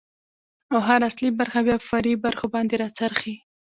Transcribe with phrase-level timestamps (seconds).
[0.73, 3.35] ،او هر اصلي برخه بيا په فرعي برخو باندې را څرخي.